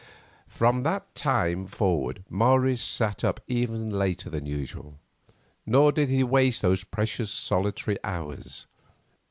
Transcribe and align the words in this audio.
From 0.47 0.81
that 0.81 1.13
time 1.13 1.67
forward 1.67 2.23
Morris 2.27 2.81
sat 2.81 3.23
up 3.23 3.39
even 3.45 3.91
later 3.91 4.31
than 4.31 4.47
usual, 4.47 4.97
nor 5.63 5.91
did 5.91 6.09
he 6.09 6.23
waste 6.23 6.63
those 6.63 6.83
precious 6.83 7.29
solitary 7.29 7.99
hours. 8.03 8.65